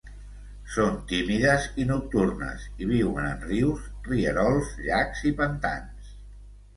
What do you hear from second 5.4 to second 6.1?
pantans.